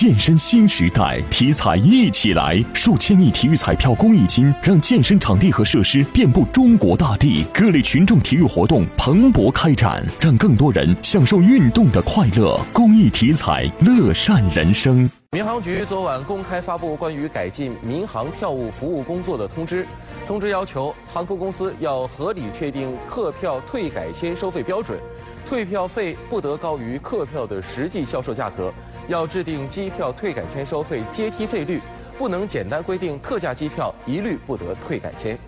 [0.00, 2.58] 健身新时代，体彩一起来！
[2.72, 12.58] 数千亿体育彩票公益金，让健身场地和设施遍布中国大地，各类群众体育活动蓬勃开展，让更多人享受运动的快乐。
[12.72, 15.19] 公益体彩，乐善人生。
[15.32, 19.86] 民航局昨晚公开发布关于改进民航票务服务工作的通知，
[20.26, 24.98] 通知要求航空公司要合理确定客票退改签收费标准，
[25.46, 28.74] 退票费不得高于客票的实际销售价格，
[29.06, 31.80] 要制定机票退改签收费阶梯费率，
[32.18, 35.38] 不能简单规定特价机票一律不得退改签。